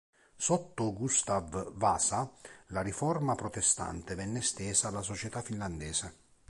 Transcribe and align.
Sotto 0.35 0.93
Gustav 0.95 1.73
Vasa 1.75 2.27
la 2.69 2.81
Riforma 2.81 3.35
protestante 3.35 4.15
venne 4.15 4.39
estesa 4.39 4.87
alla 4.87 5.03
società 5.03 5.43
finlandese. 5.43 6.15